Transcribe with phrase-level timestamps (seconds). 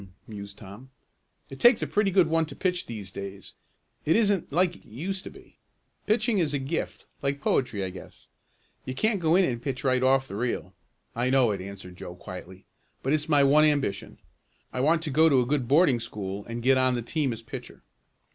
[0.25, 0.89] mused Tom.
[1.51, 3.53] "It takes a pretty good one to pitch these days.
[4.03, 5.59] It isn't like it used to be.
[6.07, 8.27] Pitching is a gift, like poetry I guess.
[8.83, 10.73] You can't go in and pitch right off the reel."
[11.15, 12.65] "I know it," answered Joe quietly.
[13.03, 14.17] "But it's my one ambition.
[14.73, 17.43] I want to go to a good boarding school and get on the team as
[17.43, 17.83] pitcher."